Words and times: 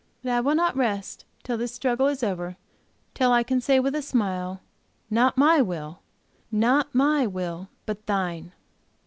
But 0.23 0.31
I 0.31 0.41
will 0.41 0.55
not 0.55 0.75
rest 0.75 1.25
until 1.41 1.43
till 1.43 1.57
this 1.59 1.75
struggle 1.75 2.07
is 2.07 2.23
over; 2.23 2.57
till 3.13 3.31
I 3.31 3.43
can 3.43 3.61
say 3.61 3.79
with 3.79 3.93
a 3.93 4.01
smile, 4.01 4.61
"Not 5.11 5.37
my 5.37 5.61
will! 5.61 6.01
Not 6.51 6.95
my 6.95 7.27
will! 7.27 7.69
But 7.85 8.07
Thine!" 8.07 8.51